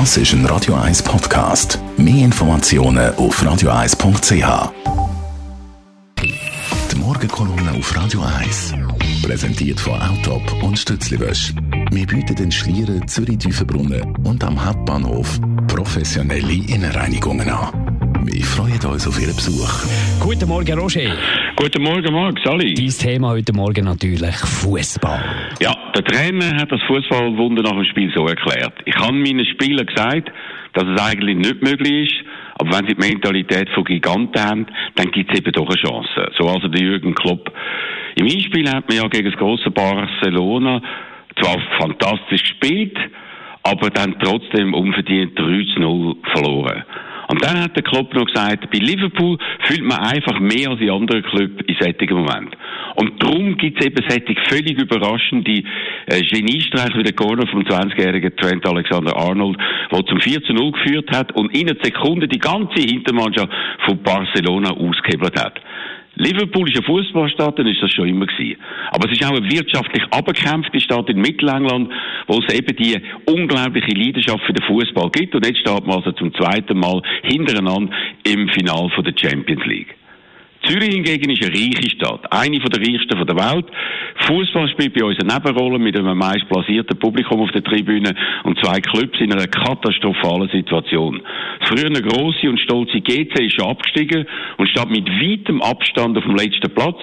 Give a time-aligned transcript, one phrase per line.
[0.00, 1.78] Das ist ein Radio 1 Podcast.
[1.96, 4.72] Mehr Informationen auf radio1.ch.
[6.20, 8.74] Die Morgenkolumne auf Radio 1.
[9.22, 11.54] Präsentiert von Autop und Stützliwösch.
[11.92, 15.38] Wir bieten den Schlieren, Zürich-Tüfenbrunnen und am Hauptbahnhof
[15.68, 18.24] professionelle Innenreinigungen an.
[18.24, 19.84] Wir freuen uns auf Ihren Besuch.
[20.18, 21.14] Guten Morgen, Roger.
[21.56, 22.74] Guten Morgen, Marc, Sali.
[22.74, 25.22] Dein Thema heute Morgen natürlich Fußball.
[25.60, 28.74] Ja, der Trainer hat das Fußballwunder nach dem Spiel so erklärt.
[28.84, 30.32] Ich habe meinen Spielern gesagt,
[30.72, 32.26] dass es eigentlich nicht möglich ist,
[32.58, 34.66] aber wenn sie die Mentalität von Giganten haben,
[34.96, 36.32] dann gibt es eben doch eine Chance.
[36.36, 37.52] So also der Jürgen Klopp.
[38.16, 40.82] Im Hinspiel hat man ja gegen das große Barcelona
[41.40, 42.98] zwar fantastisch gespielt,
[43.62, 46.33] aber dann trotzdem unverdient 3 zu 0 verloren.
[46.33, 46.33] Und
[47.44, 51.22] dann hat der Klopp noch gesagt, bei Liverpool fühlt man einfach mehr als in anderen
[51.22, 52.56] Clubs in solchen Momenten.
[52.96, 55.62] Und darum gibt es eben solche völlig überraschende
[56.06, 59.58] äh, Geniestreich wie der Corner vom 20-jährigen Trent Alexander-Arnold,
[59.92, 63.50] der zum 4 zu 0 geführt hat und in einer Sekunde die ganze Hintermannschaft
[63.84, 65.60] von Barcelona ausgehebelt hat.
[66.16, 68.60] Liverpool ist eine Fußballstadt, dann ist das schon immer gewesen.
[68.90, 71.92] Aber es ist auch eine wirtschaftlich abgekämpfte Stadt in Mittelengland,
[72.26, 75.34] wo es eben die unglaubliche Leidenschaft für den Fußball gibt.
[75.34, 77.92] Und jetzt steht man also zum zweiten Mal hintereinander
[78.24, 79.94] im Final von der Champions League.
[80.66, 83.66] Zürich hingegen ist eine reiche Stadt, eine von der reichsten der Welt.
[84.26, 88.58] Fußball spielt bei uns eine Nebenrolle mit einem meist blasierten Publikum auf der Tribüne und
[88.60, 91.20] zwei Clubs in einer katastrophalen Situation.
[91.60, 94.26] Das früher eine grosse und stolze GC ist abgestiegen
[94.56, 97.00] und steht mit weitem Abstand auf dem letzten Platz.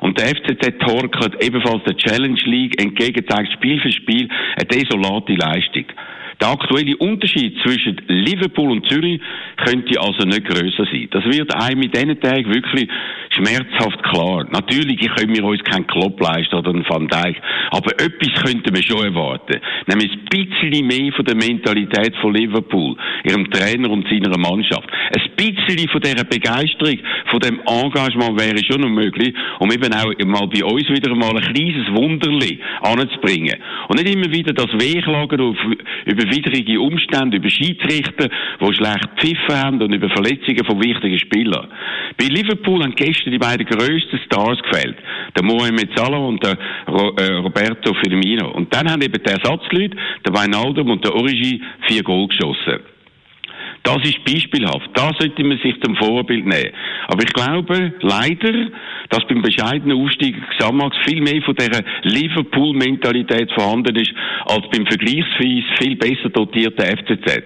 [0.00, 5.34] Und der FCZ torkelt ebenfalls der Challenge League entgegen, zeigt Spiel für Spiel eine desolate
[5.34, 5.86] Leistung.
[6.40, 9.20] Der aktuelle Unterschied zwischen Liverpool und Zürich
[9.56, 11.08] könnte also nicht grösser sein.
[11.10, 12.88] Das wird einem mit diesen Tagen wirklich
[13.30, 14.46] schmerzhaft klar.
[14.50, 18.82] Natürlich können wir uns keinen Klopp leisten oder einen Van Dijk, aber etwas könnten wir
[18.82, 19.60] schon erwarten.
[19.86, 24.88] Nämlich ein bisschen mehr von der Mentalität von Liverpool, ihrem Trainer und seiner Mannschaft.
[25.14, 26.98] Ein bisschen von dieser Begeisterung,
[27.30, 31.36] von dem Engagement wäre schon noch möglich, um eben auch mal bei uns wieder mal
[31.36, 33.56] ein kleines Wunderli anzubringen.
[33.88, 35.56] Und nicht immer wieder das Wehklagen
[36.04, 38.28] über widrige Umstände, über Schiedsrichter,
[38.60, 41.68] die schlecht pfiffen haben und über Verletzungen von wichtigen Spielern.
[42.18, 44.96] Bei Liverpool haben gestern die beiden grössten Stars gefällt.
[45.36, 48.50] Der Mohamed Salah und der äh, Roberto Firmino.
[48.52, 52.95] Und dann haben eben die Ersatzleute, der Weinaldum und der Origi, vier Goal geschossen.
[53.86, 54.90] Das ist beispielhaft.
[54.94, 56.72] Da sollte man sich zum Vorbild nehmen.
[57.06, 58.66] Aber ich glaube, leider,
[59.10, 64.12] dass beim bescheidenen Aufstieg Xamax viel mehr von dieser Liverpool-Mentalität vorhanden ist,
[64.46, 67.44] als beim vergleichsweise viel besser dotierten FCZ.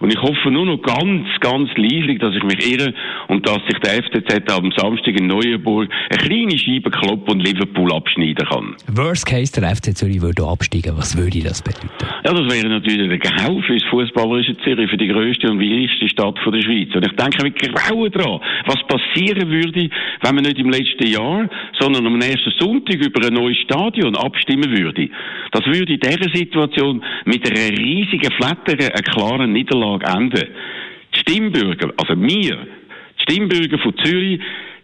[0.00, 2.92] Und ich hoffe nur noch ganz, ganz leislich, dass ich mich irre
[3.28, 7.92] und dass sich der FCZ am Samstag in Neuenburg eine kleine Scheibe kloppen und Liverpool
[7.92, 8.76] abschneiden kann.
[8.88, 10.96] Worst case, der FC Zürich würde absteigen.
[10.96, 11.88] Was würde das bedeuten?
[12.24, 16.08] Ja, das wäre natürlich der Gau für das fußballerische Zürich, für die grösste und wichtigste
[16.08, 16.94] Stadt der Schweiz.
[16.94, 19.88] Und ich denke mit Grauen dran, was passieren würde,
[20.22, 24.70] wenn man nicht im letzten Jahr, sondern am nächsten Sonntag über ein neues Stadion abstimmen
[24.76, 25.08] würde.
[25.52, 30.48] Das würde in dieser Situation mit einer riesigen Flatter eine klare Niederlage enden.
[31.14, 32.56] Die Stimmbürger, also wir,
[33.18, 34.40] die Stimmbürger von Zürich,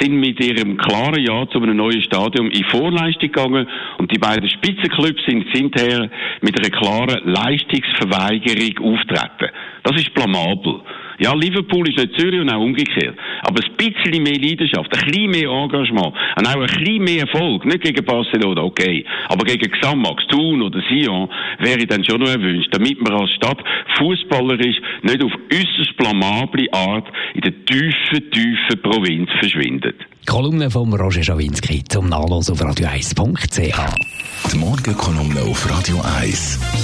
[0.00, 3.66] sind mit ihrem klaren Ja zu einem neuen Stadion in Vorleistung gegangen
[3.98, 6.10] und die beiden Spitzenclubs sind hinterher
[6.40, 9.50] mit einer klaren Leistungsverweigerung auftreten.
[9.82, 10.80] Das ist blamabel.
[11.24, 13.16] Ja, Liverpool ist nicht Zürich und auch umgekehrt.
[13.40, 17.64] Aber ein bisschen mehr Leidenschaft, ein bisschen mehr Engagement und auch ein bisschen mehr Erfolg,
[17.64, 21.30] nicht gegen Barcelona, okay, aber gegen Xamax, Thun oder Sion
[21.60, 23.56] wäre dann schon noch erwünscht, damit man als Stadt
[23.96, 29.96] fußballerisch nicht auf äußerst blamable Art in der tiefen, tiefen Provinz verschwindet.
[30.26, 34.52] Kolumne von Roger Schawinski zum Nachlesen auf radio1.ch.
[34.52, 36.83] Die Morgenkolumne auf Radio 1.